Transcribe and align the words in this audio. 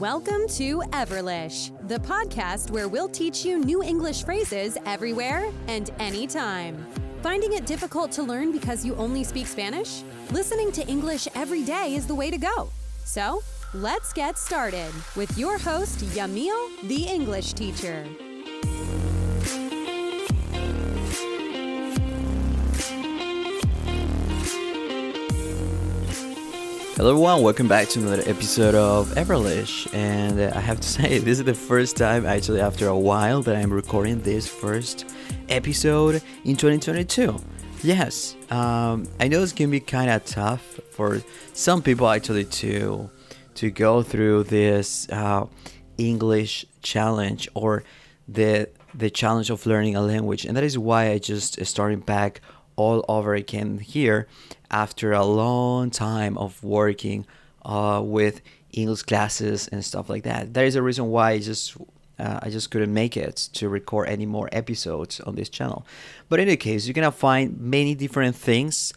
Welcome 0.00 0.46
to 0.48 0.82
Everlish, 0.90 1.70
the 1.88 1.98
podcast 2.00 2.70
where 2.70 2.86
we'll 2.86 3.08
teach 3.08 3.46
you 3.46 3.58
new 3.58 3.82
English 3.82 4.24
phrases 4.24 4.76
everywhere 4.84 5.50
and 5.68 5.90
anytime. 5.98 6.86
Finding 7.22 7.54
it 7.54 7.64
difficult 7.64 8.12
to 8.12 8.22
learn 8.22 8.52
because 8.52 8.84
you 8.84 8.94
only 8.96 9.24
speak 9.24 9.46
Spanish? 9.46 10.02
Listening 10.32 10.70
to 10.72 10.86
English 10.86 11.28
every 11.34 11.64
day 11.64 11.94
is 11.94 12.06
the 12.06 12.14
way 12.14 12.30
to 12.30 12.36
go. 12.36 12.68
So, 13.06 13.42
let's 13.72 14.12
get 14.12 14.36
started 14.36 14.92
with 15.16 15.38
your 15.38 15.56
host, 15.56 16.00
Yamil, 16.00 16.88
the 16.88 17.04
English 17.04 17.54
teacher. 17.54 18.04
Hello 26.96 27.10
everyone, 27.10 27.42
welcome 27.42 27.68
back 27.68 27.88
to 27.88 27.98
another 27.98 28.22
episode 28.24 28.74
of 28.74 29.10
Everlish. 29.16 29.86
And 29.92 30.40
uh, 30.40 30.50
I 30.54 30.60
have 30.60 30.80
to 30.80 30.88
say, 30.96 31.18
this 31.18 31.38
is 31.38 31.44
the 31.44 31.52
first 31.52 31.94
time, 31.94 32.24
actually, 32.24 32.62
after 32.62 32.88
a 32.88 32.98
while, 32.98 33.42
that 33.42 33.54
I'm 33.54 33.70
recording 33.70 34.22
this 34.22 34.48
first 34.48 35.04
episode 35.50 36.22
in 36.46 36.56
2022. 36.56 37.38
Yes, 37.82 38.34
um, 38.48 39.06
I 39.20 39.28
know 39.28 39.42
it's 39.42 39.52
gonna 39.52 39.68
be 39.68 39.78
kind 39.78 40.08
of 40.08 40.24
tough 40.24 40.80
for 40.90 41.20
some 41.52 41.82
people 41.82 42.08
actually 42.08 42.46
to 42.46 43.10
to 43.56 43.70
go 43.70 44.02
through 44.02 44.44
this 44.44 45.06
uh, 45.10 45.44
English 45.98 46.64
challenge 46.80 47.46
or 47.52 47.84
the 48.26 48.70
the 48.94 49.10
challenge 49.10 49.50
of 49.50 49.66
learning 49.66 49.96
a 49.96 50.00
language, 50.00 50.46
and 50.46 50.56
that 50.56 50.64
is 50.64 50.78
why 50.78 51.10
I 51.10 51.18
just 51.18 51.62
started 51.66 52.06
back 52.06 52.40
all 52.76 53.04
over 53.08 53.34
again 53.34 53.78
here 53.78 54.26
after 54.70 55.12
a 55.12 55.24
long 55.24 55.90
time 55.90 56.36
of 56.38 56.62
working 56.62 57.26
uh, 57.64 58.00
with 58.04 58.40
English 58.72 59.02
classes 59.02 59.68
and 59.68 59.84
stuff 59.84 60.08
like 60.08 60.22
that. 60.24 60.54
There 60.54 60.66
is 60.66 60.76
a 60.76 60.82
reason 60.82 61.08
why 61.08 61.32
I 61.32 61.38
just 61.38 61.76
uh, 62.18 62.40
I 62.42 62.50
just 62.50 62.70
couldn't 62.70 62.94
make 62.94 63.16
it 63.16 63.36
to 63.54 63.68
record 63.68 64.08
any 64.08 64.24
more 64.26 64.48
episodes 64.52 65.20
on 65.20 65.34
this 65.34 65.48
channel. 65.48 65.86
But 66.28 66.40
in 66.40 66.48
any 66.48 66.56
case, 66.56 66.86
you're 66.86 66.94
gonna 66.94 67.12
find 67.12 67.58
many 67.60 67.94
different 67.94 68.36
things 68.36 68.92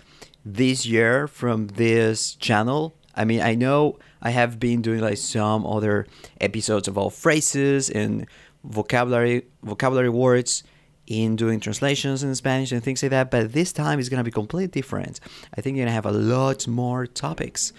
this 0.46 0.86
year 0.86 1.28
from 1.28 1.68
this 1.68 2.36
channel. 2.36 2.96
I 3.16 3.26
mean, 3.26 3.42
I 3.42 3.56
know 3.56 4.00
I 4.22 4.30
have 4.30 4.60
been 4.60 4.82
doing 4.82 5.02
like 5.02 5.18
some 5.18 5.66
other 5.66 6.08
episodes 6.40 6.88
about 6.88 7.14
phrases 7.14 7.90
and 7.90 8.26
vocabulary 8.64 9.46
vocabulary 9.64 10.10
words 10.10 10.64
in 11.10 11.36
doing 11.36 11.60
translations 11.60 12.24
in 12.24 12.34
Spanish 12.36 12.72
and 12.72 12.84
things 12.84 13.04
like 13.04 13.10
that. 13.10 13.32
But 13.32 13.52
this 13.52 13.74
time 13.74 14.00
is 14.00 14.08
going 14.08 14.20
to 14.20 14.24
be 14.24 14.32
completely 14.32 14.68
different. 14.68 15.20
I 15.58 15.62
think 15.62 15.76
you're 15.76 15.86
going 15.86 15.92
to 15.92 15.94
have 15.94 16.06
a 16.06 16.12
lot 16.12 16.68
more 16.68 17.08
topics 17.08 17.74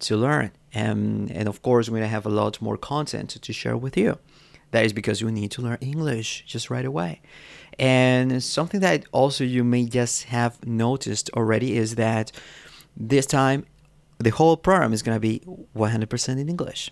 to 0.00 0.16
learn. 0.16 0.52
And, 0.72 1.30
and 1.32 1.48
of 1.48 1.62
course, 1.62 1.88
we're 1.88 1.98
going 1.98 2.08
to 2.08 2.08
have 2.08 2.26
a 2.26 2.30
lot 2.30 2.62
more 2.62 2.76
content 2.76 3.30
to 3.30 3.52
share 3.52 3.76
with 3.76 3.96
you. 3.96 4.18
That 4.70 4.84
is 4.84 4.92
because 4.92 5.20
you 5.20 5.30
need 5.30 5.50
to 5.52 5.62
learn 5.62 5.78
English 5.80 6.44
just 6.46 6.70
right 6.70 6.84
away. 6.84 7.20
And 7.78 8.42
something 8.42 8.80
that 8.80 9.04
also 9.12 9.42
you 9.44 9.64
may 9.64 9.86
just 9.86 10.24
have 10.24 10.64
noticed 10.66 11.28
already 11.34 11.76
is 11.76 11.96
that 11.96 12.30
this 12.96 13.26
time 13.26 13.66
the 14.18 14.30
whole 14.30 14.56
program 14.56 14.92
is 14.92 15.02
going 15.02 15.16
to 15.16 15.20
be 15.20 15.42
100% 15.76 16.28
in 16.38 16.48
English 16.48 16.90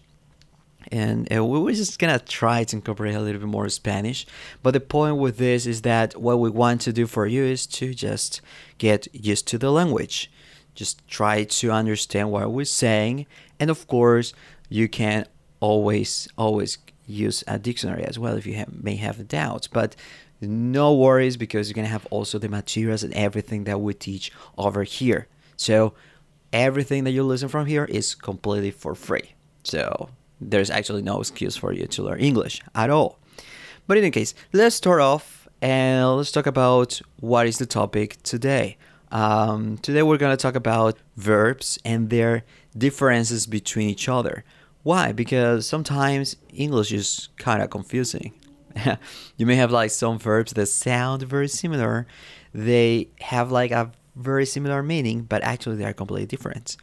and 0.90 1.32
uh, 1.32 1.44
we 1.44 1.58
were 1.58 1.72
just 1.72 1.98
gonna 1.98 2.18
try 2.18 2.64
to 2.64 2.77
incorporate 2.77 3.14
a 3.14 3.20
little 3.20 3.40
bit 3.40 3.48
more 3.48 3.68
Spanish. 3.68 4.27
But 4.62 4.72
the 4.72 4.80
point 4.80 5.16
with 5.16 5.38
this 5.38 5.66
is 5.66 5.82
that 5.82 6.16
what 6.20 6.38
we 6.38 6.50
want 6.50 6.80
to 6.82 6.92
do 6.92 7.06
for 7.06 7.27
you 7.27 7.44
is 7.44 7.66
to 7.66 7.94
just 7.94 8.40
get 8.78 9.08
used 9.12 9.46
to 9.48 9.58
the 9.58 9.70
language, 9.70 10.30
just 10.74 11.06
try 11.08 11.44
to 11.44 11.70
understand 11.70 12.30
what 12.30 12.50
we're 12.50 12.64
saying, 12.64 13.27
and 13.58 13.70
of 13.70 13.86
course, 13.86 14.32
you 14.68 14.88
can 14.88 15.27
always 15.60 16.28
always 16.36 16.78
use 17.06 17.44
a 17.46 17.58
dictionary 17.58 18.05
as 18.05 18.18
well 18.18 18.36
if 18.36 18.46
you 18.46 18.55
have, 18.55 18.82
may 18.82 18.96
have 18.96 19.28
doubts. 19.28 19.66
But 19.66 19.94
no 20.40 20.94
worries 20.94 21.36
because 21.36 21.68
you're 21.68 21.74
gonna 21.74 21.89
have 21.89 22.06
also 22.06 22.39
the 22.39 22.48
materials 22.48 23.02
and 23.02 23.14
everything 23.14 23.64
that 23.64 23.80
we 23.80 23.94
teach 23.94 24.33
over 24.58 24.83
here. 24.83 25.28
So 25.56 25.94
everything 26.52 27.05
that 27.05 27.12
you 27.12 27.23
listen 27.23 27.48
from 27.48 27.67
here 27.67 27.84
is 27.84 28.14
completely 28.14 28.70
for 28.70 28.94
free. 28.94 29.34
So 29.62 30.11
there's 30.50 30.70
actually 30.70 31.02
no 31.02 31.20
excuse 31.20 31.56
for 31.56 31.72
you 31.72 31.86
to 31.86 32.02
learn 32.02 32.20
English 32.20 32.60
at 32.74 32.90
all. 32.90 33.18
But 33.86 33.98
in 33.98 34.05
any 34.05 34.10
case, 34.10 34.34
let's 34.52 34.77
start 34.77 35.00
off 35.00 35.48
and 35.60 36.16
let's 36.16 36.32
talk 36.32 36.46
about 36.46 37.00
what 37.20 37.46
is 37.46 37.58
the 37.58 37.66
topic 37.66 38.22
today. 38.22 38.77
Um, 39.10 39.78
today 39.78 40.02
we're 40.02 40.18
going 40.18 40.36
to 40.36 40.42
talk 40.42 40.56
about 40.56 40.98
verbs 41.16 41.78
and 41.84 42.10
their 42.10 42.44
differences 42.77 43.46
between 43.46 43.88
each 43.88 44.08
other. 44.08 44.44
Why? 44.82 45.12
Because 45.12 45.66
sometimes 45.66 46.36
English 46.52 46.92
is 46.92 47.28
kind 47.38 47.62
of 47.62 47.70
confusing. 47.70 48.32
you 49.36 49.46
may 49.46 49.56
have 49.56 49.70
like 49.70 49.90
some 49.90 50.18
verbs 50.18 50.52
that 50.52 50.66
sound 50.66 51.22
very 51.22 51.48
similar. 51.48 52.06
They 52.52 53.08
have 53.20 53.50
like 53.50 53.70
a 53.70 53.92
very 54.17 54.47
similar 54.47 54.83
meaning, 54.83 55.23
but 55.23 55.42
actually 55.42 55.77
they 55.77 55.85
are 55.85 55.92
completely 55.92 56.27
different. 56.27 56.77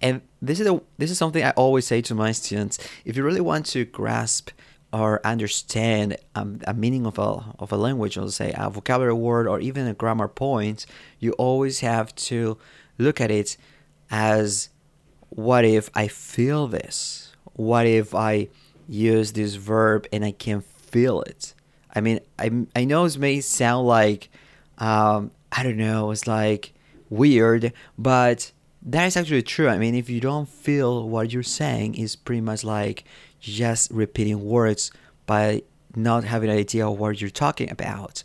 And 0.00 0.20
this 0.40 0.60
is 0.60 0.66
a, 0.66 0.80
this 0.98 1.10
is 1.10 1.18
something 1.18 1.42
I 1.42 1.50
always 1.50 1.86
say 1.86 2.02
to 2.02 2.14
my 2.14 2.32
students. 2.32 2.78
If 3.04 3.16
you 3.16 3.24
really 3.24 3.40
want 3.40 3.66
to 3.66 3.84
grasp 3.84 4.50
or 4.92 5.20
understand 5.24 6.16
um, 6.34 6.60
a 6.66 6.74
meaning 6.74 7.06
of 7.06 7.18
a, 7.18 7.54
of 7.58 7.72
a 7.72 7.76
language, 7.76 8.18
or 8.18 8.30
say 8.30 8.52
a 8.56 8.68
vocabulary 8.68 9.14
word 9.14 9.48
or 9.48 9.60
even 9.60 9.86
a 9.86 9.94
grammar 9.94 10.28
point, 10.28 10.84
you 11.18 11.32
always 11.32 11.80
have 11.80 12.14
to 12.16 12.58
look 12.98 13.20
at 13.20 13.30
it 13.30 13.56
as 14.10 14.68
what 15.30 15.64
if 15.64 15.88
I 15.94 16.08
feel 16.08 16.66
this? 16.66 17.32
What 17.54 17.86
if 17.86 18.14
I 18.14 18.48
use 18.86 19.32
this 19.32 19.54
verb 19.54 20.06
and 20.12 20.24
I 20.24 20.32
can 20.32 20.60
feel 20.60 21.22
it? 21.22 21.54
I 21.94 22.00
mean, 22.00 22.20
I, 22.38 22.50
I 22.76 22.84
know 22.84 23.06
it 23.06 23.16
may 23.16 23.40
sound 23.40 23.86
like, 23.86 24.28
um, 24.78 25.30
I 25.52 25.62
don't 25.62 25.76
know, 25.76 26.10
it's 26.10 26.26
like 26.26 26.72
weird, 27.10 27.72
but 27.98 28.52
that 28.82 29.06
is 29.06 29.16
actually 29.16 29.42
true. 29.42 29.68
I 29.68 29.78
mean, 29.78 29.94
if 29.94 30.08
you 30.08 30.18
don't 30.18 30.48
feel 30.48 31.08
what 31.08 31.32
you're 31.32 31.42
saying, 31.42 31.94
is 31.94 32.16
pretty 32.16 32.40
much 32.40 32.64
like 32.64 33.04
just 33.38 33.90
repeating 33.90 34.42
words 34.42 34.90
by 35.26 35.62
not 35.94 36.24
having 36.24 36.50
an 36.50 36.56
idea 36.56 36.88
of 36.88 36.98
what 36.98 37.20
you're 37.20 37.30
talking 37.30 37.70
about. 37.70 38.22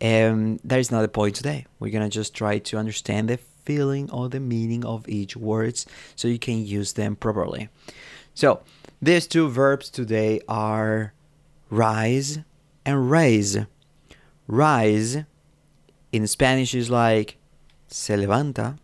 And 0.00 0.60
that 0.62 0.78
is 0.78 0.90
not 0.90 1.02
the 1.02 1.08
point 1.08 1.34
today. 1.34 1.66
We're 1.80 1.90
gonna 1.90 2.10
just 2.10 2.34
try 2.34 2.58
to 2.58 2.76
understand 2.76 3.28
the 3.28 3.38
feeling 3.38 4.10
or 4.10 4.28
the 4.28 4.40
meaning 4.40 4.84
of 4.84 5.08
each 5.08 5.36
words 5.36 5.86
so 6.16 6.28
you 6.28 6.38
can 6.38 6.64
use 6.64 6.92
them 6.92 7.16
properly. 7.16 7.68
So 8.34 8.62
these 9.02 9.26
two 9.26 9.48
verbs 9.48 9.90
today 9.90 10.40
are 10.48 11.12
rise 11.70 12.38
and 12.84 13.10
raise. 13.10 13.58
Rise 14.46 15.24
in 16.12 16.26
Spanish 16.26 16.74
is 16.74 16.90
like 16.90 17.36
se 17.88 18.16
levanta 18.16 18.78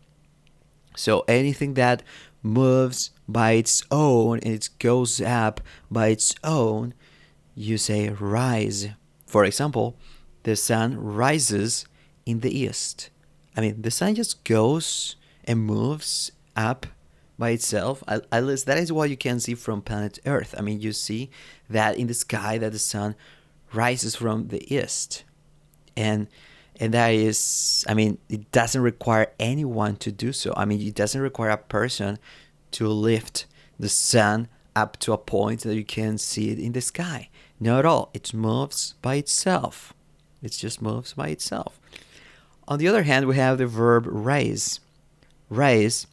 so 0.97 1.25
anything 1.27 1.75
that 1.75 2.03
moves 2.43 3.11
by 3.27 3.53
its 3.53 3.83
own 3.91 4.39
and 4.41 4.55
it 4.55 4.69
goes 4.79 5.21
up 5.21 5.61
by 5.91 6.09
its 6.09 6.35
own, 6.45 6.95
you 7.55 7.79
say 7.79 8.09
rise. 8.09 8.89
For 9.27 9.45
example, 9.45 9.97
the 10.45 10.57
sun 10.57 10.99
rises 10.99 11.87
in 12.27 12.41
the 12.41 12.57
east. 12.57 13.11
I 13.57 13.61
mean, 13.61 13.83
the 13.83 13.91
sun 13.91 14.15
just 14.15 14.45
goes 14.45 15.17
and 15.45 15.61
moves 15.61 16.33
up 16.57 16.87
by 17.39 17.51
itself. 17.51 18.05
At 18.07 18.45
least 18.45 18.67
that 18.67 18.79
is 18.79 18.93
what 18.93 19.11
you 19.11 19.17
can 19.17 19.41
see 19.41 19.55
from 19.55 19.83
planet 19.83 20.19
Earth. 20.27 20.55
I 20.57 20.63
mean, 20.63 20.81
you 20.81 20.93
see 20.93 21.31
that 21.69 21.97
in 21.97 22.07
the 22.07 22.15
sky 22.15 22.59
that 22.59 22.73
the 22.73 22.79
sun 22.79 23.17
rises 23.73 24.17
from 24.17 24.49
the 24.49 24.73
east. 24.73 25.25
And 25.97 26.29
and 26.81 26.93
that 26.93 27.11
is 27.15 27.85
i 27.89 27.95
mean 27.95 28.19
it 28.29 28.51
doesn't 28.53 28.83
require 28.83 29.33
anyone 29.39 29.97
to 29.97 30.11
do 30.11 30.33
so. 30.33 30.53
I 30.57 30.65
mean 30.65 30.81
it 30.81 30.95
doesn't 30.95 31.21
require 31.21 31.51
a 31.51 31.57
person 31.57 32.19
to 32.73 32.89
lift 32.89 33.47
the 33.79 33.89
sun 33.89 34.49
up 34.75 34.99
to 34.99 35.13
a 35.13 35.19
point 35.19 35.61
that 35.61 35.75
you 35.75 35.85
can 35.85 36.19
see 36.19 36.51
it 36.51 36.59
in 36.59 36.73
the 36.73 36.81
sky. 36.81 37.29
Not 37.61 37.81
at 37.81 37.87
all. 37.87 38.11
It 38.13 38.35
moves 38.35 38.95
by 39.01 39.15
itself. 39.17 39.95
It 40.43 40.53
just 40.53 40.83
moves 40.83 41.15
by 41.15 41.29
itself. 41.29 41.79
On 42.67 42.79
the 42.79 42.89
other 42.89 43.05
hand 43.05 43.27
we 43.27 43.37
have 43.37 43.59
the 43.59 43.67
verb 43.67 44.07
raise. 44.07 44.81
Raise 45.49 46.07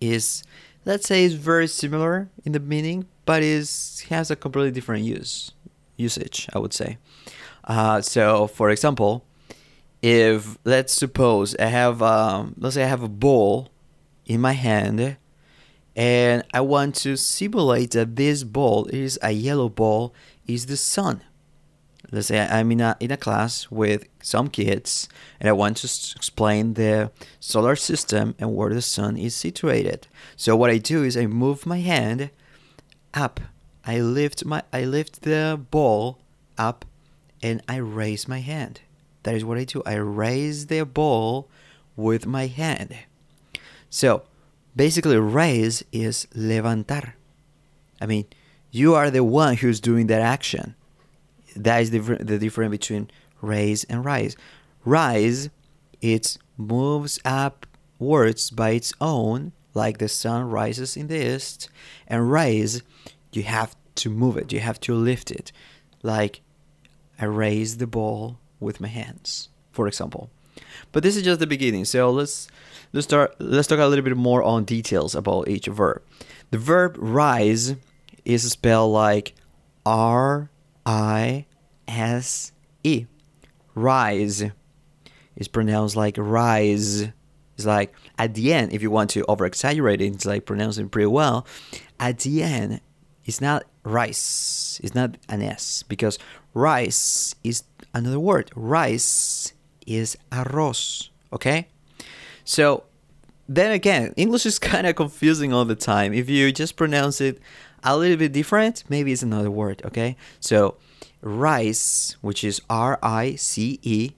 is 0.00 0.44
let's 0.84 1.06
say 1.06 1.24
is 1.24 1.34
very 1.34 1.66
similar 1.66 2.28
in 2.44 2.52
the 2.52 2.60
meaning 2.60 3.06
but 3.24 3.42
is 3.42 4.04
has 4.08 4.30
a 4.30 4.36
completely 4.36 4.70
different 4.70 5.02
use 5.02 5.52
usage 5.96 6.48
i 6.52 6.58
would 6.58 6.74
say. 6.74 6.98
Uh, 7.64 8.00
so 8.00 8.46
for 8.46 8.70
example 8.70 9.24
if 10.06 10.56
let's 10.62 10.92
suppose 10.92 11.56
I 11.56 11.66
have 11.66 12.00
um, 12.00 12.54
let's 12.58 12.76
say 12.76 12.84
I 12.84 12.86
have 12.86 13.02
a 13.02 13.08
ball 13.08 13.70
in 14.24 14.40
my 14.40 14.52
hand 14.52 15.16
and 15.96 16.44
I 16.54 16.60
want 16.60 16.94
to 17.06 17.16
simulate 17.16 17.90
that 17.90 18.14
this 18.14 18.44
ball 18.44 18.86
is 18.86 19.18
a 19.20 19.32
yellow 19.32 19.68
ball 19.68 20.14
is 20.46 20.66
the 20.66 20.76
sun. 20.76 21.22
Let's 22.12 22.28
say 22.28 22.38
I'm 22.38 22.70
in 22.70 22.80
a 22.80 22.96
in 23.00 23.10
a 23.10 23.16
class 23.16 23.68
with 23.68 24.06
some 24.22 24.46
kids 24.48 25.08
and 25.40 25.48
I 25.48 25.52
want 25.52 25.78
to 25.78 25.88
explain 26.14 26.74
the 26.74 27.10
solar 27.40 27.74
system 27.74 28.36
and 28.38 28.54
where 28.54 28.72
the 28.72 28.82
sun 28.82 29.16
is 29.16 29.34
situated. 29.34 30.06
So 30.36 30.54
what 30.54 30.70
I 30.70 30.78
do 30.78 31.02
is 31.02 31.16
I 31.16 31.26
move 31.26 31.66
my 31.66 31.80
hand 31.80 32.30
up 33.12 33.40
I 33.84 33.98
lift 33.98 34.44
my 34.44 34.62
I 34.72 34.84
lift 34.84 35.22
the 35.22 35.60
ball 35.72 36.20
up 36.56 36.84
and 37.42 37.60
I 37.68 37.78
raise 37.78 38.28
my 38.28 38.38
hand. 38.38 38.82
That 39.26 39.34
is 39.34 39.44
what 39.44 39.58
I 39.58 39.64
do. 39.64 39.82
I 39.84 39.94
raise 39.94 40.66
the 40.66 40.84
ball 40.84 41.48
with 41.96 42.26
my 42.26 42.46
hand. 42.46 42.96
So 43.90 44.22
basically 44.76 45.18
raise 45.18 45.84
is 45.90 46.28
levantar. 46.32 47.14
I 48.00 48.06
mean, 48.06 48.26
you 48.70 48.94
are 48.94 49.10
the 49.10 49.24
one 49.24 49.56
who's 49.56 49.80
doing 49.80 50.06
that 50.06 50.22
action. 50.22 50.76
That 51.56 51.82
is 51.82 51.90
the, 51.90 51.98
the 51.98 52.38
difference 52.38 52.70
between 52.70 53.10
raise 53.42 53.82
and 53.82 54.04
rise. 54.04 54.36
Rise, 54.84 55.50
it 56.00 56.38
moves 56.56 57.18
upwards 57.24 58.50
by 58.52 58.70
its 58.70 58.92
own, 59.00 59.50
like 59.74 59.98
the 59.98 60.08
sun 60.08 60.48
rises 60.48 60.96
in 60.96 61.08
the 61.08 61.34
east. 61.34 61.68
And 62.06 62.30
raise, 62.30 62.84
you 63.32 63.42
have 63.42 63.74
to 63.96 64.08
move 64.08 64.36
it, 64.36 64.52
you 64.52 64.60
have 64.60 64.78
to 64.82 64.94
lift 64.94 65.32
it. 65.32 65.50
Like 66.04 66.42
I 67.18 67.24
raise 67.24 67.78
the 67.78 67.88
ball 67.88 68.38
with 68.60 68.80
my 68.80 68.88
hands, 68.88 69.48
for 69.72 69.86
example. 69.86 70.30
But 70.92 71.02
this 71.02 71.16
is 71.16 71.22
just 71.22 71.40
the 71.40 71.46
beginning. 71.46 71.84
So 71.84 72.10
let's 72.10 72.48
let's 72.92 73.06
start 73.06 73.34
let's 73.38 73.68
talk 73.68 73.78
a 73.78 73.86
little 73.86 74.04
bit 74.04 74.16
more 74.16 74.42
on 74.42 74.64
details 74.64 75.14
about 75.14 75.48
each 75.48 75.66
verb. 75.66 76.02
The 76.50 76.58
verb 76.58 76.96
rise 76.98 77.76
is 78.24 78.50
spelled 78.50 78.92
like 78.92 79.34
R 79.84 80.50
I 80.84 81.46
S 81.86 82.52
E. 82.84 83.06
Rise 83.74 84.44
is 85.36 85.48
pronounced 85.48 85.96
like 85.96 86.16
rise. 86.18 87.08
It's 87.56 87.66
like 87.66 87.94
at 88.18 88.34
the 88.34 88.52
end, 88.52 88.72
if 88.72 88.82
you 88.82 88.90
want 88.90 89.10
to 89.10 89.24
over 89.26 89.46
exaggerate 89.46 90.00
it, 90.00 90.14
it's 90.14 90.26
like 90.26 90.46
pronouncing 90.46 90.88
pretty 90.88 91.06
well. 91.06 91.46
At 91.98 92.20
the 92.20 92.42
end, 92.42 92.80
it's 93.24 93.40
not 93.40 93.64
rice. 93.84 94.80
It's 94.82 94.94
not 94.94 95.16
an 95.28 95.42
S 95.42 95.82
because 95.82 96.18
rice 96.54 97.34
is 97.44 97.64
another 97.96 98.20
word. 98.20 98.50
Rice 98.54 99.52
is 99.86 100.16
arroz. 100.30 101.08
Okay? 101.32 101.68
So 102.44 102.84
then 103.48 103.72
again, 103.72 104.12
English 104.16 104.46
is 104.46 104.58
kind 104.72 104.86
of 104.86 104.96
confusing 104.96 105.52
all 105.52 105.64
the 105.64 105.74
time. 105.74 106.12
If 106.12 106.28
you 106.28 106.52
just 106.52 106.76
pronounce 106.76 107.20
it 107.20 107.40
a 107.82 107.96
little 107.96 108.16
bit 108.16 108.32
different, 108.32 108.84
maybe 108.88 109.12
it's 109.12 109.22
another 109.22 109.50
word. 109.50 109.82
Okay? 109.84 110.16
So 110.40 110.76
rice, 111.22 112.16
which 112.20 112.44
is 112.44 112.60
R 112.68 112.98
I 113.02 113.34
C 113.36 113.80
E, 113.82 114.12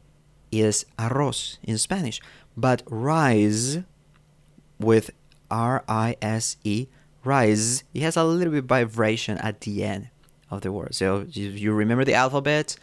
is 0.51 0.85
arroz 0.99 1.59
in 1.63 1.79
Spanish. 1.79 2.21
But 2.57 2.83
rise 2.87 3.79
with 4.81 5.11
R 5.51 5.85
I 5.89 6.17
S 6.21 6.57
E, 6.65 6.89
rise, 7.25 7.85
it 7.95 8.03
has 8.03 8.17
a 8.17 8.25
little 8.25 8.53
bit 8.53 8.65
vibration 8.65 9.39
at 9.39 9.61
the 9.61 9.85
end 9.85 10.09
of 10.51 10.63
the 10.63 10.73
word. 10.73 10.95
So 10.95 11.27
you, 11.31 11.51
you 11.51 11.73
remember 11.73 12.05
the 12.05 12.15
alphabet, 12.15 12.77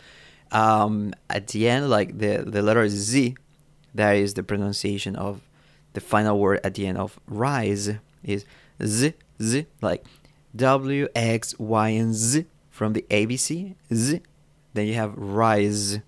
um, 0.51 1.13
at 1.29 1.47
the 1.47 1.67
end, 1.67 1.89
like 1.89 2.17
the, 2.17 2.43
the 2.45 2.61
letter 2.61 2.87
Z, 2.89 3.35
that 3.93 4.13
is 4.13 4.33
the 4.33 4.43
pronunciation 4.43 5.15
of 5.15 5.41
the 5.93 6.01
final 6.01 6.37
word 6.37 6.59
at 6.63 6.75
the 6.75 6.85
end 6.85 6.97
of 6.97 7.19
rise 7.27 7.91
is 8.23 8.45
Z, 8.83 9.13
Z, 9.41 9.65
like 9.81 10.05
W, 10.55 11.07
X, 11.15 11.57
Y, 11.57 11.89
and 11.89 12.13
Z 12.13 12.45
from 12.69 12.93
the 12.93 13.05
ABC, 13.09 13.75
Z. 13.93 14.21
Then 14.73 14.87
you 14.87 14.93
have 14.95 15.13
rise 15.17 15.99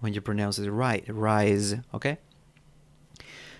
when 0.00 0.14
you 0.14 0.20
pronounce 0.20 0.58
it 0.58 0.70
right, 0.70 1.04
rise, 1.08 1.76
okay? 1.92 2.18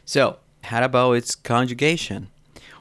So, 0.05 0.39
how 0.65 0.83
about 0.85 1.13
its 1.13 1.35
conjugation? 1.35 2.29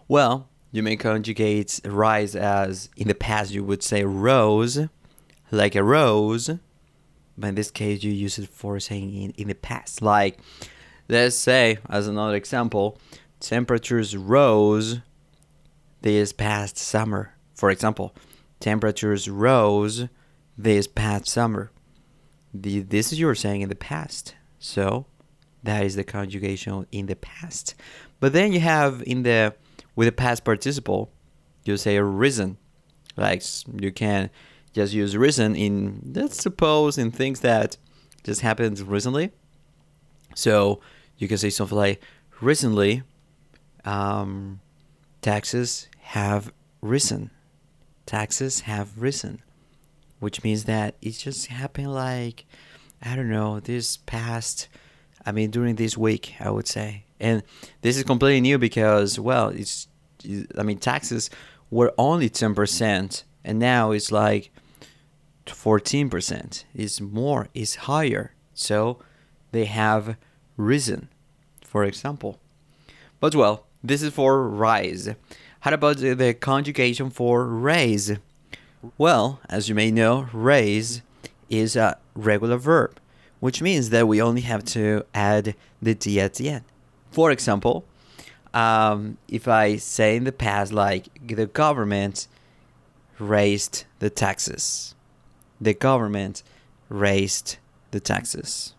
Well, 0.07 0.49
you 0.71 0.83
may 0.83 0.95
conjugate 0.95 1.79
rise 1.85 2.35
as 2.35 2.89
in 2.97 3.07
the 3.07 3.15
past 3.15 3.51
you 3.51 3.63
would 3.63 3.83
say 3.83 4.03
rose, 4.03 4.79
like 5.51 5.75
a 5.75 5.83
rose, 5.83 6.49
but 7.37 7.47
in 7.47 7.55
this 7.55 7.71
case 7.71 8.03
you 8.03 8.11
use 8.11 8.37
it 8.37 8.49
for 8.49 8.79
saying 8.79 9.13
in, 9.13 9.31
in 9.31 9.47
the 9.47 9.55
past. 9.55 10.01
Like, 10.01 10.39
let's 11.09 11.35
say, 11.35 11.77
as 11.89 12.07
another 12.07 12.35
example, 12.35 12.99
temperatures 13.39 14.15
rose 14.15 14.99
this 16.01 16.33
past 16.33 16.77
summer. 16.77 17.33
For 17.55 17.69
example, 17.69 18.15
temperatures 18.59 19.29
rose 19.29 20.07
this 20.57 20.87
past 20.87 21.27
summer. 21.27 21.71
The, 22.53 22.81
this 22.81 23.11
is 23.11 23.19
you're 23.19 23.35
saying 23.35 23.61
in 23.61 23.69
the 23.69 23.75
past. 23.75 24.35
So 24.59 25.05
that 25.63 25.83
is 25.83 25.95
the 25.95 26.03
conjugation 26.03 26.85
in 26.91 27.07
the 27.07 27.15
past. 27.15 27.75
But 28.19 28.33
then 28.33 28.53
you 28.53 28.59
have 28.59 29.03
in 29.05 29.23
the 29.23 29.55
with 29.95 30.07
the 30.07 30.11
past 30.11 30.43
participle, 30.43 31.11
you 31.65 31.77
say 31.77 31.99
risen. 31.99 32.57
Like 33.15 33.43
you 33.79 33.91
can 33.91 34.29
just 34.73 34.93
use 34.93 35.15
risen 35.15 35.55
in 35.55 36.11
let's 36.15 36.41
suppose 36.41 36.97
in 36.97 37.11
things 37.11 37.41
that 37.41 37.77
just 38.23 38.41
happened 38.41 38.79
recently. 38.79 39.31
So 40.35 40.81
you 41.17 41.27
can 41.27 41.37
say 41.37 41.49
something 41.49 41.77
like 41.77 42.01
recently 42.41 43.03
um, 43.85 44.59
taxes 45.21 45.87
have 45.99 46.51
risen. 46.81 47.29
Taxes 48.05 48.61
have 48.61 49.01
risen, 49.01 49.41
which 50.19 50.43
means 50.43 50.65
that 50.65 50.95
it 51.01 51.11
just 51.11 51.47
happened 51.47 51.93
like 51.93 52.45
I 53.01 53.15
don't 53.15 53.29
know 53.29 53.59
this 53.59 53.97
past. 53.97 54.69
I 55.25 55.31
mean 55.31 55.51
during 55.51 55.75
this 55.75 55.97
week, 55.97 56.35
I 56.39 56.49
would 56.49 56.67
say, 56.67 57.05
and 57.19 57.43
this 57.81 57.95
is 57.97 58.03
completely 58.03 58.41
new 58.41 58.57
because 58.57 59.19
well, 59.19 59.49
it's 59.49 59.87
I 60.57 60.63
mean 60.63 60.79
taxes 60.79 61.29
were 61.69 61.93
only 61.97 62.29
ten 62.29 62.55
percent, 62.55 63.23
and 63.43 63.59
now 63.59 63.91
it's 63.91 64.11
like 64.11 64.51
14% 65.45 66.63
is 66.73 67.01
more 67.01 67.47
is 67.53 67.75
higher. 67.75 68.33
So 68.53 68.99
they 69.51 69.65
have 69.65 70.17
risen 70.57 71.09
for 71.61 71.83
example. 71.83 72.39
But 73.19 73.35
well 73.35 73.65
this 73.83 74.01
is 74.01 74.13
for 74.13 74.47
rise 74.47 75.09
how 75.61 75.73
about 75.73 75.97
the, 75.97 76.33
conjugation 76.33 77.09
for 77.09 77.45
raise? 77.45 78.17
Well 78.97 79.39
as 79.49 79.69
you 79.69 79.75
may 79.75 79.91
know 79.91 80.27
raise 80.33 81.01
is 81.49 81.75
a 81.75 81.97
regular 82.15 82.57
verb 82.57 82.99
which 83.39 83.61
means 83.61 83.89
that 83.89 84.07
we 84.07 84.21
only 84.21 84.41
have 84.41 84.63
to 84.63 85.05
add 85.13 85.55
the 85.81 85.93
d 85.95 86.19
at 86.19 86.35
the 86.35 86.49
end. 86.49 86.63
For 87.11 87.31
example 87.31 87.85
um, 88.53 89.17
if 89.27 89.47
i 89.47 89.77
say 89.77 90.15
in 90.15 90.23
the 90.25 90.31
past 90.31 90.71
like 90.71 91.07
the 91.25 91.47
government 91.47 92.27
raised 93.19 93.85
the 93.99 94.09
taxes 94.09 94.95
the 95.63 95.73
government 95.73 96.43
raised 96.89 97.57
the 97.91 97.99
taxes. 97.99 98.73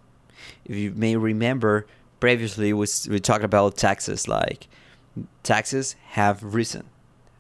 If 0.65 0.77
you 0.77 0.93
may 0.93 1.17
remember, 1.17 1.87
previously 2.21 2.73
we, 2.73 2.87
we 3.09 3.21
talked 3.21 3.45
about 3.45 3.77
taxes, 3.77 4.29
like 4.29 4.69
taxes 5.43 5.97
have 6.11 6.43
risen. 6.55 6.85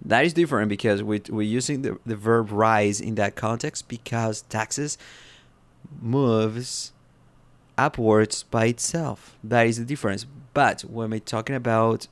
That 0.04 0.24
is 0.24 0.32
different 0.32 0.68
because 0.68 1.02
we, 1.02 1.22
we're 1.28 1.42
using 1.42 1.82
the, 1.82 1.98
the 2.04 2.16
verb 2.16 2.50
rise 2.50 3.00
in 3.00 3.14
that 3.16 3.36
context 3.36 3.88
because 3.88 4.42
taxes 4.42 4.98
moves 6.00 6.92
upwards 7.76 8.42
by 8.44 8.66
itself. 8.66 9.36
That 9.42 9.66
is 9.66 9.78
the 9.78 9.84
difference. 9.84 10.26
But 10.52 10.82
when 10.82 11.10
we're 11.10 11.20
talking 11.20 11.56
about 11.56 12.06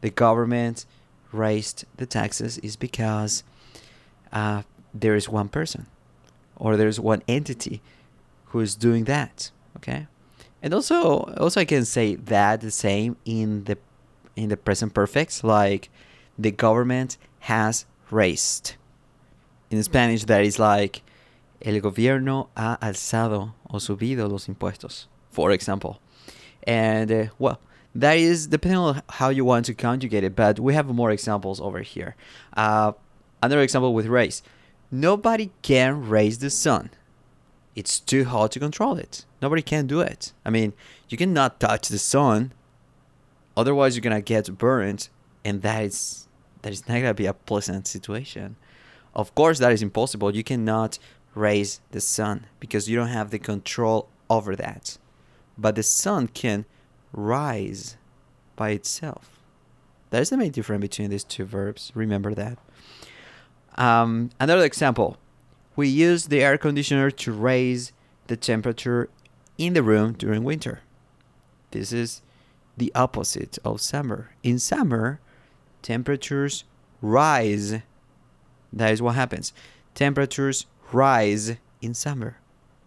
the 0.00 0.10
government 0.10 0.84
raised 1.32 1.84
the 1.96 2.06
taxes, 2.06 2.58
is 2.58 2.76
because 2.76 3.42
uh, 4.32 4.62
there 4.92 5.14
is 5.14 5.28
one 5.28 5.48
person 5.48 5.86
or 6.56 6.76
there's 6.76 6.98
one 6.98 7.22
entity 7.28 7.80
who 8.46 8.60
is 8.60 8.74
doing 8.74 9.04
that 9.04 9.50
okay? 9.76 10.06
And 10.62 10.74
also 10.74 11.20
also 11.38 11.60
i 11.60 11.64
can 11.64 11.84
say 11.84 12.16
that 12.16 12.60
the 12.60 12.70
same 12.70 13.16
in 13.24 13.64
the 13.64 13.78
in 14.34 14.48
the 14.48 14.56
present 14.56 14.94
perfects 14.94 15.44
like 15.44 15.90
the 16.38 16.50
government 16.50 17.16
has 17.40 17.86
raised. 18.10 18.74
In 19.70 19.82
spanish 19.82 20.24
that 20.24 20.44
is 20.44 20.58
like 20.58 21.02
el 21.62 21.80
gobierno 21.80 22.48
ha 22.56 22.78
alzado 22.80 23.52
o 23.70 23.76
subido 23.76 24.28
los 24.30 24.46
impuestos 24.46 25.06
for 25.30 25.50
example. 25.52 26.00
And 26.66 27.12
uh, 27.12 27.24
well 27.38 27.60
that 27.94 28.16
is 28.18 28.46
depending 28.48 28.78
on 28.78 29.02
how 29.08 29.28
you 29.30 29.44
want 29.44 29.66
to 29.66 29.74
conjugate 29.74 30.24
it 30.24 30.34
but 30.34 30.58
we 30.58 30.74
have 30.74 30.86
more 30.88 31.10
examples 31.10 31.60
over 31.60 31.80
here. 31.80 32.16
Uh, 32.56 32.92
another 33.42 33.62
example 33.62 33.94
with 33.94 34.06
raise 34.06 34.42
Nobody 34.90 35.50
can 35.62 36.08
raise 36.08 36.38
the 36.38 36.50
sun. 36.50 36.90
It's 37.74 38.00
too 38.00 38.24
hard 38.24 38.52
to 38.52 38.60
control 38.60 38.96
it. 38.96 39.24
Nobody 39.42 39.62
can 39.62 39.86
do 39.86 40.00
it. 40.00 40.32
I 40.44 40.50
mean, 40.50 40.72
you 41.08 41.18
cannot 41.18 41.60
touch 41.60 41.88
the 41.88 41.98
sun. 41.98 42.52
Otherwise, 43.56 43.96
you're 43.96 44.02
gonna 44.02 44.20
get 44.20 44.56
burned, 44.56 45.08
and 45.44 45.62
that 45.62 45.84
is 45.84 46.28
that 46.62 46.72
is 46.72 46.88
not 46.88 46.96
gonna 46.96 47.14
be 47.14 47.26
a 47.26 47.34
pleasant 47.34 47.86
situation. 47.86 48.56
Of 49.14 49.34
course, 49.34 49.58
that 49.58 49.72
is 49.72 49.82
impossible. 49.82 50.34
You 50.34 50.44
cannot 50.44 50.98
raise 51.34 51.80
the 51.90 52.00
sun 52.00 52.46
because 52.60 52.88
you 52.88 52.96
don't 52.96 53.08
have 53.08 53.30
the 53.30 53.38
control 53.38 54.08
over 54.28 54.56
that. 54.56 54.98
But 55.58 55.74
the 55.74 55.82
sun 55.82 56.28
can 56.28 56.64
rise 57.12 57.96
by 58.56 58.70
itself. 58.70 59.40
That 60.10 60.22
is 60.22 60.30
the 60.30 60.36
main 60.36 60.50
difference 60.50 60.80
between 60.80 61.10
these 61.10 61.24
two 61.24 61.44
verbs. 61.44 61.92
Remember 61.94 62.34
that. 62.34 62.58
Um, 63.76 64.30
another 64.40 64.64
example 64.64 65.18
we 65.76 65.88
use 65.88 66.26
the 66.26 66.42
air 66.42 66.56
conditioner 66.56 67.10
to 67.10 67.32
raise 67.32 67.92
the 68.28 68.36
temperature 68.36 69.10
in 69.58 69.74
the 69.74 69.82
room 69.82 70.14
during 70.14 70.42
winter. 70.42 70.80
This 71.70 71.92
is 71.92 72.22
the 72.76 72.90
opposite 72.94 73.58
of 73.64 73.80
summer. 73.80 74.30
In 74.42 74.58
summer, 74.58 75.20
temperatures 75.82 76.64
rise. 77.02 77.80
That 78.72 78.92
is 78.92 79.02
what 79.02 79.14
happens. 79.14 79.52
Temperatures 79.94 80.66
rise 80.92 81.56
in 81.82 81.94
summer 81.94 82.38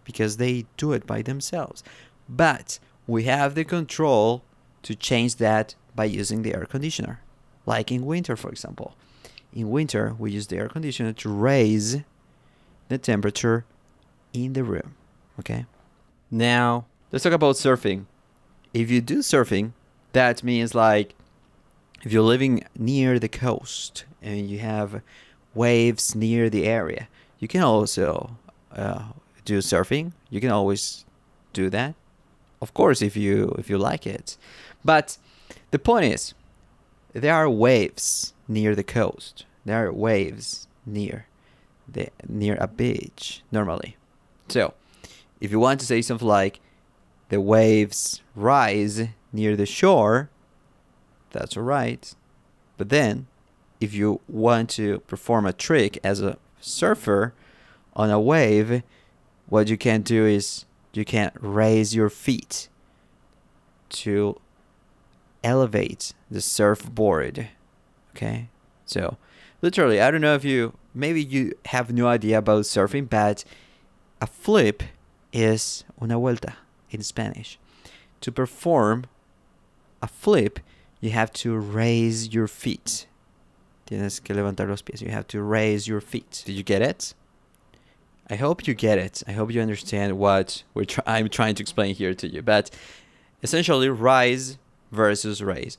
because 0.04 0.36
they 0.36 0.66
do 0.76 0.92
it 0.92 1.06
by 1.06 1.22
themselves. 1.22 1.84
But 2.28 2.80
we 3.06 3.24
have 3.24 3.54
the 3.54 3.64
control 3.64 4.42
to 4.82 4.94
change 4.94 5.36
that 5.36 5.74
by 5.94 6.06
using 6.06 6.42
the 6.42 6.54
air 6.54 6.66
conditioner. 6.66 7.20
Like 7.66 7.92
in 7.92 8.06
winter, 8.06 8.36
for 8.36 8.50
example. 8.50 8.94
In 9.52 9.70
winter, 9.70 10.14
we 10.18 10.32
use 10.32 10.46
the 10.46 10.56
air 10.56 10.68
conditioner 10.68 11.12
to 11.14 11.28
raise 11.28 11.98
the 12.88 12.98
temperature 12.98 13.64
in 14.32 14.52
the 14.52 14.64
room. 14.64 14.94
Okay? 15.38 15.66
Now, 16.30 16.86
let's 17.10 17.24
talk 17.24 17.32
about 17.32 17.56
surfing. 17.56 18.04
If 18.72 18.90
you 18.90 19.00
do 19.00 19.18
surfing, 19.18 19.72
that 20.12 20.44
means 20.44 20.74
like 20.74 21.14
if 22.02 22.12
you're 22.12 22.22
living 22.22 22.64
near 22.78 23.18
the 23.18 23.28
coast 23.28 24.04
and 24.22 24.48
you 24.48 24.58
have 24.60 25.02
waves 25.54 26.14
near 26.14 26.48
the 26.48 26.66
area, 26.66 27.08
you 27.38 27.48
can 27.48 27.62
also 27.62 28.36
uh, 28.72 29.02
do 29.44 29.58
surfing. 29.58 30.12
You 30.30 30.40
can 30.40 30.50
always 30.50 31.04
do 31.52 31.68
that, 31.70 31.94
of 32.62 32.72
course, 32.74 33.02
if 33.02 33.16
you 33.16 33.54
if 33.58 33.68
you 33.68 33.76
like 33.76 34.06
it. 34.06 34.36
But 34.84 35.18
the 35.72 35.78
point 35.78 36.04
is, 36.04 36.34
there 37.12 37.34
are 37.34 37.50
waves 37.50 38.34
near 38.50 38.74
the 38.74 38.84
coast. 38.84 39.46
There 39.64 39.86
are 39.86 39.92
waves 39.92 40.66
near 40.84 41.26
the 41.88 42.08
near 42.28 42.56
a 42.60 42.68
beach 42.68 43.42
normally. 43.50 43.96
So, 44.48 44.74
if 45.40 45.50
you 45.50 45.60
want 45.60 45.80
to 45.80 45.86
say 45.86 46.02
something 46.02 46.26
like 46.26 46.60
the 47.28 47.40
waves 47.40 48.20
rise 48.34 49.08
near 49.32 49.56
the 49.56 49.66
shore, 49.66 50.28
that's 51.30 51.56
all 51.56 51.62
right. 51.62 52.12
But 52.76 52.88
then, 52.88 53.28
if 53.80 53.94
you 53.94 54.20
want 54.28 54.68
to 54.70 55.00
perform 55.00 55.46
a 55.46 55.52
trick 55.52 55.98
as 56.02 56.20
a 56.20 56.36
surfer 56.60 57.32
on 57.94 58.10
a 58.10 58.20
wave, 58.20 58.82
what 59.48 59.68
you 59.68 59.76
can 59.76 60.02
do 60.02 60.26
is 60.26 60.64
you 60.92 61.04
can 61.04 61.30
raise 61.40 61.94
your 61.94 62.10
feet 62.10 62.68
to 63.90 64.40
elevate 65.44 66.14
the 66.30 66.40
surfboard. 66.40 67.48
Okay? 68.14 68.48
So, 68.86 69.16
literally, 69.62 70.00
I 70.00 70.10
don't 70.10 70.20
know 70.20 70.34
if 70.34 70.44
you 70.44 70.74
maybe 70.94 71.22
you 71.22 71.52
have 71.66 71.92
no 71.92 72.06
idea 72.06 72.38
about 72.38 72.64
surfing, 72.64 73.08
but 73.08 73.44
a 74.20 74.26
flip 74.26 74.82
is 75.32 75.84
una 76.02 76.18
vuelta 76.18 76.56
in 76.90 77.02
Spanish. 77.02 77.58
To 78.22 78.32
perform 78.32 79.04
a 80.02 80.08
flip, 80.08 80.60
you 81.00 81.10
have 81.10 81.32
to 81.34 81.56
raise 81.56 82.34
your 82.34 82.46
feet. 82.46 83.06
Tienes 83.86 84.22
que 84.22 84.34
levantar 84.34 84.68
los 84.68 84.82
pies. 84.82 85.02
You 85.02 85.10
have 85.10 85.26
to 85.28 85.42
raise 85.42 85.88
your 85.88 86.00
feet. 86.00 86.42
Did 86.44 86.52
you 86.52 86.62
get 86.62 86.82
it? 86.82 87.14
I 88.28 88.36
hope 88.36 88.66
you 88.68 88.74
get 88.74 88.98
it. 88.98 89.22
I 89.26 89.32
hope 89.32 89.52
you 89.52 89.60
understand 89.60 90.16
what 90.16 90.62
we're 90.74 90.84
try- 90.84 91.04
I'm 91.06 91.28
trying 91.28 91.56
to 91.56 91.62
explain 91.62 91.94
here 91.94 92.14
to 92.14 92.28
you. 92.28 92.42
But 92.42 92.70
essentially, 93.42 93.88
rise 93.88 94.58
versus 94.92 95.42
raise. 95.42 95.76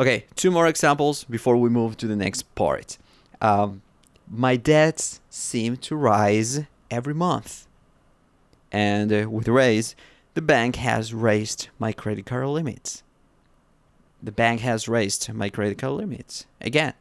Okay, 0.00 0.24
two 0.34 0.50
more 0.50 0.66
examples 0.66 1.24
before 1.24 1.58
we 1.58 1.68
move 1.68 1.94
to 1.98 2.06
the 2.06 2.16
next 2.16 2.54
part. 2.54 2.96
Um, 3.42 3.82
my 4.30 4.56
debts 4.56 5.20
seem 5.28 5.76
to 5.76 5.94
rise 5.94 6.60
every 6.90 7.12
month. 7.12 7.66
And 8.72 9.12
uh, 9.12 9.28
with 9.28 9.46
raise, 9.46 9.94
the 10.32 10.40
bank 10.40 10.76
has 10.76 11.12
raised 11.12 11.68
my 11.78 11.92
credit 11.92 12.24
card 12.24 12.48
limits. 12.48 13.02
The 14.22 14.32
bank 14.32 14.60
has 14.60 14.88
raised 14.88 15.30
my 15.34 15.50
credit 15.50 15.76
card 15.76 15.92
limits. 15.92 16.46
Again, 16.62 16.94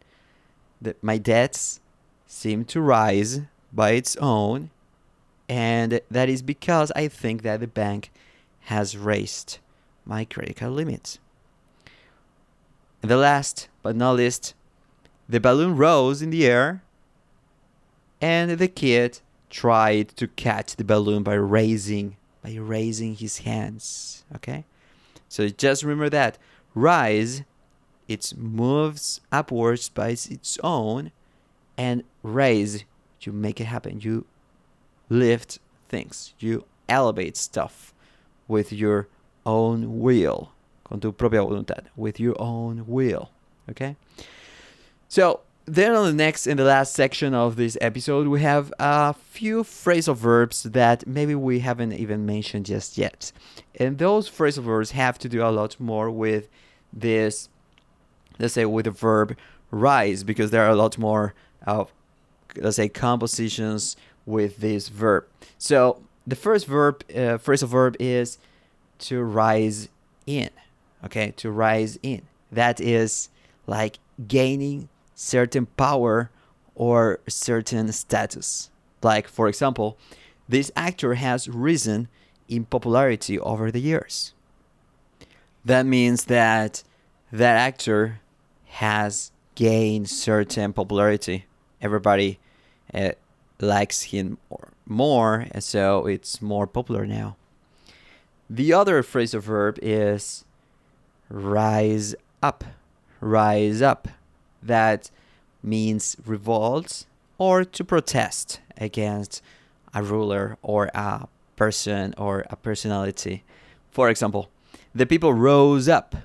the, 0.81 0.93
my 1.01 1.17
debts 1.17 1.79
seem 2.27 2.65
to 2.65 2.81
rise 2.81 3.43
by 3.71 3.91
its 3.91 4.17
own, 4.17 4.71
and 5.47 6.01
that 6.11 6.27
is 6.27 6.41
because 6.41 6.91
I 6.97 7.07
think 7.07 7.43
that 7.43 7.61
the 7.61 7.67
bank 7.67 8.11
has 8.63 8.97
raised 8.97 9.59
my 10.03 10.25
credit 10.25 10.57
card 10.57 10.73
limits. 10.73 11.19
And 13.01 13.09
the 13.09 13.17
last 13.17 13.69
but 13.81 13.95
not 13.95 14.15
least, 14.15 14.53
the 15.27 15.39
balloon 15.39 15.77
rose 15.77 16.21
in 16.21 16.31
the 16.31 16.45
air, 16.45 16.83
and 18.21 18.51
the 18.51 18.67
kid 18.67 19.19
tried 19.49 20.09
to 20.17 20.27
catch 20.27 20.75
the 20.75 20.83
balloon 20.83 21.23
by 21.23 21.33
raising 21.33 22.17
by 22.43 22.55
raising 22.55 23.15
his 23.15 23.39
hands. 23.39 24.23
Okay, 24.35 24.65
so 25.27 25.47
just 25.49 25.83
remember 25.83 26.09
that 26.09 26.37
rise, 26.73 27.43
it 28.07 28.33
moves 28.37 29.21
upwards 29.31 29.89
by 29.89 30.09
its 30.09 30.57
own, 30.63 31.11
and 31.77 32.03
raise, 32.23 32.85
you 33.21 33.31
make 33.31 33.61
it 33.61 33.65
happen. 33.65 33.99
You 34.01 34.25
lift 35.09 35.59
things. 35.89 36.33
You 36.39 36.65
elevate 36.87 37.37
stuff 37.37 37.93
with 38.47 38.71
your 38.71 39.07
own 39.45 39.99
will, 39.99 40.51
con 40.89 40.99
tu 40.99 41.11
propia 41.11 41.41
voluntad, 41.41 41.85
with 41.95 42.19
your 42.19 42.35
own 42.39 42.83
will. 42.87 43.29
Okay. 43.69 43.95
So 45.07 45.41
then 45.69 45.93
on 45.93 46.05
the 46.05 46.13
next 46.13 46.47
in 46.47 46.57
the 46.57 46.63
last 46.63 46.93
section 46.93 47.35
of 47.35 47.55
this 47.55 47.77
episode 47.79 48.27
we 48.27 48.41
have 48.41 48.73
a 48.79 49.13
few 49.13 49.63
phrasal 49.63 50.15
verbs 50.15 50.63
that 50.63 51.05
maybe 51.05 51.35
we 51.35 51.59
haven't 51.59 51.93
even 51.93 52.25
mentioned 52.25 52.65
just 52.65 52.97
yet 52.97 53.31
and 53.75 53.99
those 53.99 54.29
phrasal 54.29 54.63
verbs 54.63 54.91
have 54.91 55.19
to 55.19 55.29
do 55.29 55.45
a 55.45 55.49
lot 55.49 55.79
more 55.79 56.09
with 56.09 56.49
this 56.91 57.49
let's 58.39 58.55
say 58.55 58.65
with 58.65 58.85
the 58.85 58.91
verb 58.91 59.37
rise 59.69 60.23
because 60.23 60.49
there 60.49 60.65
are 60.65 60.71
a 60.71 60.75
lot 60.75 60.97
more 60.97 61.35
let's 62.57 62.77
say 62.77 62.89
compositions 62.89 63.95
with 64.25 64.57
this 64.57 64.89
verb 64.89 65.23
so 65.59 66.01
the 66.25 66.35
first 66.35 66.65
verb 66.65 67.03
uh, 67.11 67.37
phrasal 67.37 67.67
verb 67.67 67.95
is 67.99 68.39
to 68.97 69.21
rise 69.21 69.87
in 70.25 70.49
okay 71.03 71.31
to 71.37 71.51
rise 71.51 71.97
in 72.01 72.21
that 72.51 72.79
is 72.79 73.29
like 73.67 73.99
gaining 74.27 74.89
certain 75.15 75.65
power 75.65 76.29
or 76.75 77.19
certain 77.27 77.91
status. 77.91 78.69
Like, 79.01 79.27
for 79.27 79.47
example, 79.47 79.97
this 80.47 80.71
actor 80.75 81.13
has 81.13 81.47
risen 81.47 82.07
in 82.47 82.65
popularity 82.65 83.39
over 83.39 83.71
the 83.71 83.79
years. 83.79 84.33
That 85.63 85.85
means 85.85 86.25
that 86.25 86.83
that 87.31 87.57
actor 87.57 88.21
has 88.65 89.31
gained 89.55 90.09
certain 90.09 90.73
popularity. 90.73 91.45
Everybody 91.81 92.39
uh, 92.93 93.11
likes 93.59 94.03
him 94.03 94.37
more, 94.85 95.45
and 95.51 95.63
so 95.63 96.07
it's 96.07 96.41
more 96.41 96.65
popular 96.65 97.05
now. 97.05 97.35
The 98.49 98.73
other 98.73 99.03
phrasal 99.03 99.41
verb 99.41 99.77
is 99.81 100.43
rise 101.29 102.15
up. 102.41 102.63
Rise 103.21 103.81
up 103.81 104.07
that 104.61 105.11
means 105.63 106.15
revolt 106.25 107.05
or 107.37 107.63
to 107.63 107.83
protest 107.83 108.59
against 108.77 109.41
a 109.93 110.03
ruler 110.03 110.57
or 110.61 110.89
a 110.93 111.27
person 111.55 112.13
or 112.17 112.45
a 112.49 112.55
personality. 112.55 113.43
For 113.91 114.09
example, 114.09 114.49
the 114.93 115.05
people 115.05 115.33
rose 115.33 115.89
up. 115.89 116.15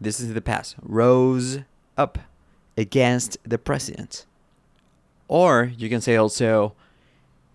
This 0.00 0.20
is 0.20 0.34
the 0.34 0.40
past. 0.40 0.76
Rose 0.82 1.60
up 1.96 2.18
against 2.76 3.38
the 3.44 3.58
president. 3.58 4.26
Or 5.28 5.72
you 5.76 5.88
can 5.88 6.00
say 6.00 6.16
also 6.16 6.74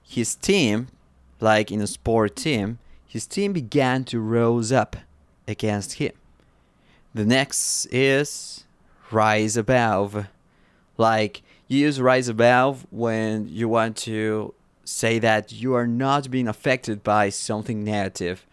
his 0.04 0.36
team, 0.36 0.88
like 1.40 1.72
in 1.72 1.82
a 1.82 1.88
sport 1.88 2.36
team, 2.36 2.80
his 3.06 3.28
team 3.28 3.54
began 3.54 4.04
to 4.06 4.20
rose 4.20 4.72
up 4.72 4.96
against 5.48 5.94
him. 5.94 6.12
The 7.14 7.26
next 7.26 7.86
is 7.88 8.66
rise 9.12 9.58
above. 9.58 10.28
Like 10.98 11.42
you 11.68 11.80
use 11.80 12.00
rise 12.00 12.28
above 12.28 12.86
when 12.92 13.48
you 13.48 13.68
want 13.68 13.98
to 13.98 14.54
say 14.84 15.20
that 15.20 15.52
you 15.52 15.74
are 15.74 15.88
not 15.88 16.30
being 16.30 16.48
affected 16.48 17.04
by 17.04 17.30
something 17.30 17.84
negative 17.84 18.46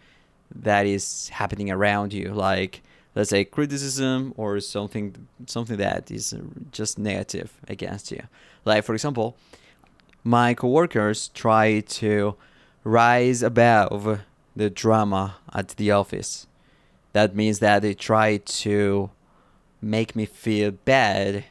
that 0.53 0.85
is 0.85 1.29
happening 1.29 1.69
around 1.69 2.13
you. 2.13 2.33
Like 2.33 2.81
let's 3.13 3.29
say 3.29 3.45
criticism 3.45 4.33
or 4.37 4.59
something 4.59 5.27
something 5.45 5.77
that 5.77 6.09
is 6.09 6.35
just 6.71 6.97
negative 6.97 7.53
against 7.67 8.11
you. 8.11 8.23
Like 8.65 8.83
for 8.83 8.93
example 8.93 9.37
my 10.23 10.55
coworkers 10.55 11.29
try 11.29 11.79
to 11.81 12.35
rise 12.83 13.43
above 13.43 14.21
the 14.55 14.69
drama 14.69 15.35
at 15.53 15.69
the 15.69 15.91
office 15.91 16.46
that 17.17 17.35
means 17.35 17.57
that 17.57 17.81
they 17.81 17.95
try 17.95 18.37
to 18.37 19.09
make 19.81 20.15
me 20.15 20.23
feel 20.27 20.69
bad 20.69 21.45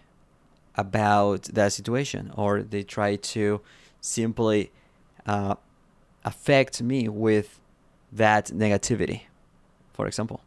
about 0.77 1.43
that 1.59 1.73
situation 1.73 2.31
or 2.37 2.63
they 2.63 2.85
try 2.85 3.17
to 3.17 3.61
simply 4.01 4.71
uh, 5.27 5.57
affect 6.25 6.81
me 6.81 7.09
with 7.09 7.59
that 8.13 8.47
negativity, 8.47 9.23
for 9.93 10.07
example. 10.07 10.41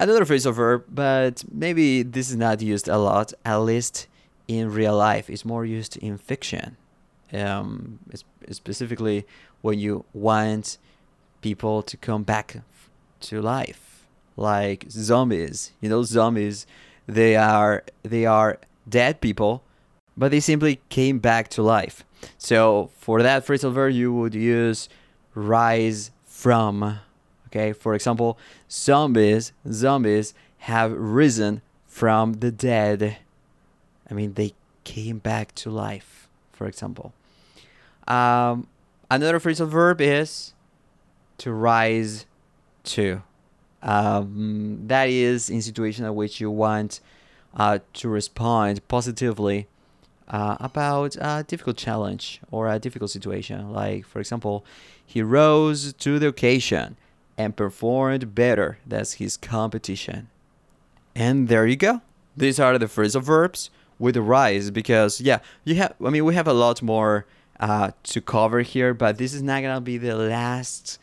Another 0.00 0.24
phrasal 0.24 0.54
verb, 0.54 0.84
but 0.88 1.44
maybe 1.52 2.02
this 2.02 2.30
is 2.30 2.36
not 2.36 2.62
used 2.62 2.88
a 2.88 2.96
lot, 2.96 3.34
at 3.44 3.58
least 3.58 4.06
in 4.48 4.72
real 4.72 4.96
life. 4.96 5.28
It's 5.28 5.44
more 5.44 5.66
used 5.66 5.98
in 5.98 6.16
fiction, 6.16 6.78
um, 7.30 7.98
specifically 8.50 9.26
when 9.60 9.78
you 9.78 10.06
want 10.14 10.78
people 11.42 11.82
to 11.82 11.98
come 11.98 12.22
back 12.22 12.62
to 13.20 13.40
life, 13.40 14.06
like 14.36 14.86
zombies. 14.90 15.72
You 15.80 15.88
know, 15.88 16.02
zombies. 16.02 16.66
They 17.06 17.36
are 17.36 17.84
they 18.02 18.26
are 18.26 18.58
dead 18.88 19.20
people, 19.20 19.62
but 20.16 20.30
they 20.30 20.40
simply 20.40 20.80
came 20.88 21.18
back 21.18 21.48
to 21.50 21.62
life. 21.62 22.04
So 22.38 22.90
for 22.98 23.22
that 23.22 23.46
phrasal 23.46 23.72
verb, 23.72 23.92
you 23.92 24.12
would 24.12 24.34
use 24.34 24.88
rise 25.34 26.10
from. 26.24 27.00
Okay, 27.48 27.72
for 27.72 27.94
example, 27.94 28.38
zombies 28.70 29.52
zombies 29.70 30.34
have 30.58 30.92
risen 30.92 31.62
from 31.86 32.34
the 32.34 32.50
dead. 32.50 33.18
I 34.10 34.14
mean, 34.14 34.34
they 34.34 34.52
came 34.84 35.18
back 35.18 35.54
to 35.56 35.70
life. 35.70 36.28
For 36.52 36.66
example, 36.66 37.12
um, 38.08 38.66
another 39.10 39.38
phrasal 39.38 39.68
verb 39.68 40.00
is 40.00 40.54
to 41.38 41.52
rise 41.52 42.26
to. 42.86 43.22
Um, 43.82 44.80
that 44.86 45.08
is 45.08 45.50
in 45.50 45.62
situation 45.62 46.04
in 46.04 46.14
which 46.14 46.40
you 46.40 46.50
want 46.50 47.00
uh, 47.54 47.78
to 47.94 48.08
respond 48.08 48.86
positively 48.88 49.68
uh, 50.28 50.56
about 50.60 51.16
a 51.20 51.44
difficult 51.46 51.76
challenge 51.76 52.40
or 52.50 52.68
a 52.68 52.78
difficult 52.78 53.10
situation. 53.10 53.72
Like, 53.72 54.06
for 54.06 54.18
example, 54.20 54.64
he 55.04 55.22
rose 55.22 55.92
to 55.92 56.18
the 56.18 56.28
occasion 56.28 56.96
and 57.38 57.54
performed 57.54 58.34
better 58.34 58.78
than 58.86 59.04
his 59.16 59.36
competition. 59.36 60.28
And 61.14 61.48
there 61.48 61.66
you 61.66 61.76
go. 61.76 62.02
These 62.36 62.58
are 62.60 62.76
the 62.78 62.86
phrasal 62.86 63.22
verbs 63.22 63.70
with 63.98 64.16
rise 64.16 64.70
because 64.70 65.20
yeah, 65.20 65.38
you 65.64 65.76
have. 65.76 65.94
I 66.04 66.10
mean, 66.10 66.24
we 66.24 66.34
have 66.34 66.48
a 66.48 66.52
lot 66.52 66.82
more 66.82 67.24
uh, 67.58 67.92
to 68.04 68.20
cover 68.20 68.60
here, 68.60 68.92
but 68.92 69.16
this 69.16 69.32
is 69.32 69.42
not 69.42 69.62
gonna 69.62 69.80
be 69.80 69.96
the 69.96 70.14
last 70.14 70.98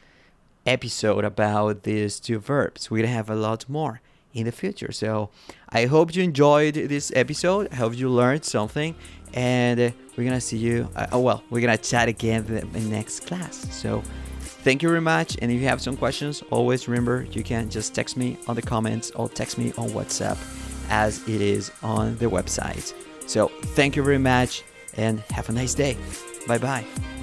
episode 0.65 1.25
about 1.25 1.83
these 1.83 2.19
two 2.19 2.39
verbs. 2.39 2.87
Gonna 2.87 3.07
have 3.07 3.29
a 3.29 3.35
lot 3.35 3.67
more 3.69 4.01
in 4.33 4.45
the 4.45 4.51
future. 4.51 4.91
So 4.91 5.29
I 5.69 5.85
hope 5.85 6.15
you 6.15 6.23
enjoyed 6.23 6.75
this 6.75 7.11
episode. 7.15 7.69
I 7.71 7.75
hope 7.75 7.95
you 7.95 8.09
learned 8.09 8.45
something. 8.45 8.95
And 9.33 9.93
we're 10.15 10.23
gonna 10.25 10.41
see 10.41 10.57
you. 10.57 10.89
Uh, 10.95 11.07
oh, 11.11 11.19
well, 11.19 11.43
we're 11.49 11.61
gonna 11.61 11.77
chat 11.77 12.07
again 12.07 12.45
in 12.45 12.71
the 12.71 12.79
next 12.81 13.25
class. 13.25 13.67
So 13.71 14.03
thank 14.39 14.83
you 14.83 14.89
very 14.89 15.01
much. 15.01 15.37
And 15.41 15.51
if 15.51 15.59
you 15.59 15.67
have 15.67 15.81
some 15.81 15.97
questions, 15.97 16.43
always 16.51 16.87
remember 16.87 17.27
you 17.31 17.43
can 17.43 17.69
just 17.69 17.95
text 17.95 18.15
me 18.15 18.37
on 18.47 18.55
the 18.55 18.61
comments 18.61 19.11
or 19.11 19.29
text 19.29 19.57
me 19.57 19.73
on 19.77 19.89
WhatsApp 19.89 20.37
as 20.89 21.27
it 21.27 21.41
is 21.41 21.71
on 21.81 22.17
the 22.17 22.27
website. 22.27 22.93
So 23.27 23.47
thank 23.75 23.95
you 23.95 24.03
very 24.03 24.17
much 24.19 24.63
and 24.97 25.19
have 25.31 25.49
a 25.49 25.51
nice 25.51 25.73
day. 25.73 25.97
Bye 26.47 26.57
bye. 26.59 27.22